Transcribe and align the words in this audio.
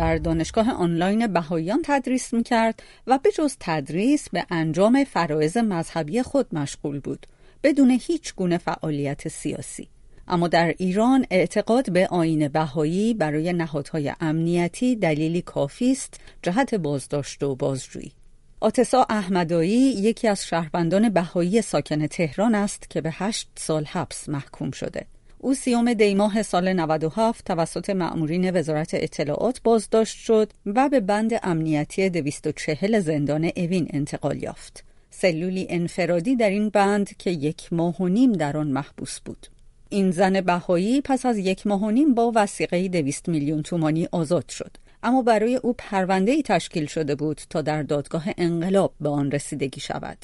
در 0.00 0.16
دانشگاه 0.16 0.70
آنلاین 0.70 1.26
بهاییان 1.26 1.82
تدریس 1.84 2.34
می 2.34 2.42
کرد 2.42 2.82
و 3.06 3.18
به 3.18 3.30
جز 3.32 3.56
تدریس 3.60 4.28
به 4.28 4.46
انجام 4.50 5.04
فرایز 5.04 5.56
مذهبی 5.56 6.22
خود 6.22 6.54
مشغول 6.54 7.00
بود 7.00 7.26
بدون 7.62 7.90
هیچ 7.90 8.34
گونه 8.34 8.58
فعالیت 8.58 9.28
سیاسی. 9.28 9.88
اما 10.28 10.48
در 10.48 10.74
ایران 10.78 11.26
اعتقاد 11.30 11.92
به 11.92 12.06
آین 12.06 12.48
بهایی 12.48 13.14
برای 13.14 13.52
نهادهای 13.52 14.12
امنیتی 14.20 14.96
دلیلی 14.96 15.42
کافی 15.42 15.92
است 15.92 16.20
جهت 16.42 16.74
بازداشت 16.74 17.42
و 17.42 17.54
بازجویی. 17.54 18.12
آتسا 18.60 19.06
احمدایی 19.10 19.80
یکی 19.80 20.28
از 20.28 20.46
شهروندان 20.46 21.08
بهایی 21.08 21.62
ساکن 21.62 22.06
تهران 22.06 22.54
است 22.54 22.90
که 22.90 23.00
به 23.00 23.10
هشت 23.12 23.48
سال 23.56 23.84
حبس 23.84 24.28
محکوم 24.28 24.70
شده. 24.70 25.06
او 25.42 25.54
سیوم 25.54 25.94
دیماه 25.94 26.42
سال 26.42 26.72
97 26.72 27.44
توسط 27.44 27.90
مأمورین 27.90 28.56
وزارت 28.56 28.90
اطلاعات 28.94 29.60
بازداشت 29.64 30.18
شد 30.18 30.52
و 30.66 30.88
به 30.88 31.00
بند 31.00 31.30
امنیتی 31.42 32.10
240 32.10 33.00
زندان 33.00 33.50
اوین 33.56 33.88
انتقال 33.90 34.42
یافت. 34.42 34.84
سلولی 35.10 35.66
انفرادی 35.70 36.36
در 36.36 36.50
این 36.50 36.68
بند 36.68 37.16
که 37.16 37.30
یک 37.30 37.72
ماه 37.72 37.96
و 38.02 38.08
نیم 38.08 38.32
در 38.32 38.56
آن 38.56 38.66
محبوس 38.66 39.20
بود. 39.20 39.46
این 39.88 40.10
زن 40.10 40.40
بهایی 40.40 41.00
پس 41.00 41.26
از 41.26 41.38
یک 41.38 41.66
ماه 41.66 41.82
و 41.82 41.90
نیم 41.90 42.14
با 42.14 42.32
وسیقه 42.34 42.88
200 42.88 43.28
میلیون 43.28 43.62
تومانی 43.62 44.08
آزاد 44.12 44.48
شد. 44.48 44.76
اما 45.02 45.22
برای 45.22 45.56
او 45.56 45.74
پرونده 45.78 46.32
ای 46.32 46.42
تشکیل 46.42 46.86
شده 46.86 47.14
بود 47.14 47.40
تا 47.50 47.62
در 47.62 47.82
دادگاه 47.82 48.24
انقلاب 48.38 48.94
به 49.00 49.08
آن 49.08 49.30
رسیدگی 49.30 49.80
شود. 49.80 50.18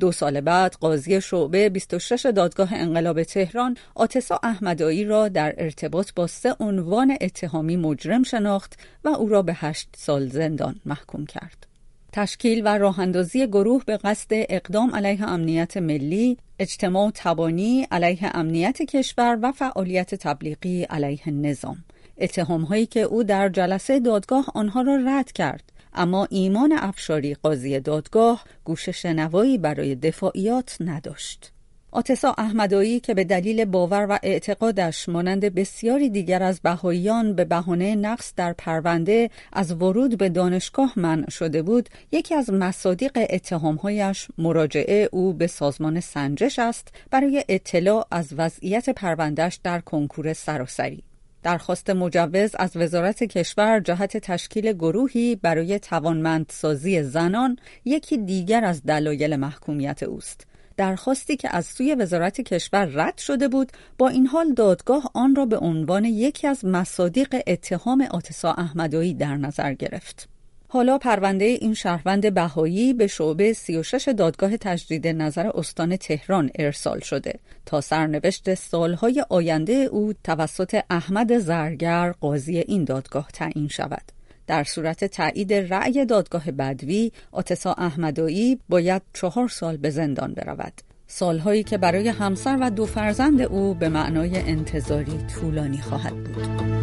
دو 0.00 0.12
سال 0.12 0.40
بعد 0.40 0.74
قاضی 0.80 1.20
شعبه 1.20 1.68
26 1.68 2.26
دادگاه 2.26 2.74
انقلاب 2.74 3.22
تهران 3.22 3.76
آتسا 3.94 4.40
احمدایی 4.42 5.04
را 5.04 5.28
در 5.28 5.54
ارتباط 5.58 6.10
با 6.16 6.26
سه 6.26 6.56
عنوان 6.60 7.16
اتهامی 7.20 7.76
مجرم 7.76 8.22
شناخت 8.22 8.78
و 9.04 9.08
او 9.08 9.28
را 9.28 9.42
به 9.42 9.54
هشت 9.56 9.88
سال 9.96 10.28
زندان 10.28 10.80
محکوم 10.86 11.26
کرد. 11.26 11.66
تشکیل 12.12 12.62
و 12.64 12.78
راه 12.78 13.00
اندازی 13.00 13.46
گروه 13.46 13.82
به 13.86 13.96
قصد 13.96 14.28
اقدام 14.30 14.94
علیه 14.94 15.28
امنیت 15.28 15.76
ملی، 15.76 16.38
اجتماع 16.58 17.10
تبانی 17.14 17.86
علیه 17.90 18.30
امنیت 18.34 18.82
کشور 18.82 19.38
و 19.42 19.52
فعالیت 19.52 20.14
تبلیغی 20.14 20.82
علیه 20.82 21.30
نظام. 21.30 21.84
اتهام 22.18 22.62
هایی 22.62 22.86
که 22.86 23.00
او 23.00 23.22
در 23.22 23.48
جلسه 23.48 24.00
دادگاه 24.00 24.46
آنها 24.54 24.82
را 24.82 24.96
رد 25.06 25.32
کرد 25.32 25.72
اما 25.98 26.26
ایمان 26.30 26.72
افشاری 26.72 27.34
قاضی 27.34 27.80
دادگاه 27.80 28.44
گوش 28.64 28.88
شنوایی 28.88 29.58
برای 29.58 29.94
دفاعیات 29.94 30.76
نداشت. 30.80 31.52
آتسا 31.92 32.34
احمدایی 32.38 33.00
که 33.00 33.14
به 33.14 33.24
دلیل 33.24 33.64
باور 33.64 34.06
و 34.10 34.18
اعتقادش 34.22 35.08
مانند 35.08 35.54
بسیاری 35.54 36.10
دیگر 36.10 36.42
از 36.42 36.60
بهاییان 36.60 37.34
به 37.34 37.44
بهانه 37.44 37.96
نقص 37.96 38.32
در 38.36 38.52
پرونده 38.52 39.30
از 39.52 39.72
ورود 39.72 40.18
به 40.18 40.28
دانشگاه 40.28 40.92
منع 40.96 41.30
شده 41.30 41.62
بود 41.62 41.88
یکی 42.12 42.34
از 42.34 42.50
مصادیق 42.50 43.26
اتهامهایش 43.30 44.28
مراجعه 44.38 45.08
او 45.12 45.32
به 45.32 45.46
سازمان 45.46 46.00
سنجش 46.00 46.58
است 46.58 46.88
برای 47.10 47.44
اطلاع 47.48 48.06
از 48.10 48.28
وضعیت 48.36 48.90
پروندهش 48.90 49.60
در 49.64 49.80
کنکور 49.80 50.32
سراسری 50.32 51.02
درخواست 51.48 51.90
مجوز 51.90 52.50
از 52.58 52.76
وزارت 52.76 53.24
کشور 53.24 53.80
جهت 53.80 54.16
تشکیل 54.16 54.72
گروهی 54.72 55.36
برای 55.36 55.78
توانمندسازی 55.78 57.02
زنان 57.02 57.56
یکی 57.84 58.16
دیگر 58.18 58.64
از 58.64 58.82
دلایل 58.82 59.36
محکومیت 59.36 60.02
اوست. 60.02 60.46
درخواستی 60.76 61.36
که 61.36 61.56
از 61.56 61.66
سوی 61.66 61.94
وزارت 61.94 62.40
کشور 62.40 62.84
رد 62.84 63.18
شده 63.18 63.48
بود 63.48 63.72
با 63.98 64.08
این 64.08 64.26
حال 64.26 64.52
دادگاه 64.52 65.10
آن 65.14 65.34
را 65.34 65.46
به 65.46 65.58
عنوان 65.58 66.04
یکی 66.04 66.46
از 66.46 66.64
مصادیق 66.64 67.42
اتهام 67.46 68.08
آتسا 68.10 68.52
احمدایی 68.52 69.14
در 69.14 69.36
نظر 69.36 69.74
گرفت. 69.74 70.28
حالا 70.70 70.98
پرونده 70.98 71.44
این 71.44 71.74
شهروند 71.74 72.34
بهایی 72.34 72.92
به 72.94 73.06
شعبه 73.06 73.52
36 73.52 74.08
دادگاه 74.08 74.56
تجدید 74.56 75.06
نظر 75.06 75.50
استان 75.54 75.96
تهران 75.96 76.50
ارسال 76.54 77.00
شده 77.00 77.34
تا 77.66 77.80
سرنوشت 77.80 78.54
سالهای 78.54 79.24
آینده 79.28 79.72
او 79.72 80.12
توسط 80.24 80.80
احمد 80.90 81.38
زرگر 81.38 82.12
قاضی 82.12 82.58
این 82.58 82.84
دادگاه 82.84 83.28
تعیین 83.32 83.68
شود. 83.68 84.02
در 84.46 84.64
صورت 84.64 85.04
تایید 85.04 85.54
رأی 85.54 86.04
دادگاه 86.04 86.50
بدوی 86.50 87.12
آتسا 87.32 87.72
احمدایی 87.72 88.58
باید 88.68 89.02
چهار 89.12 89.48
سال 89.48 89.76
به 89.76 89.90
زندان 89.90 90.34
برود. 90.34 90.72
سالهایی 91.06 91.62
که 91.62 91.78
برای 91.78 92.08
همسر 92.08 92.58
و 92.60 92.70
دو 92.70 92.86
فرزند 92.86 93.42
او 93.42 93.74
به 93.74 93.88
معنای 93.88 94.38
انتظاری 94.38 95.18
طولانی 95.34 95.78
خواهد 95.78 96.24
بود. 96.24 96.77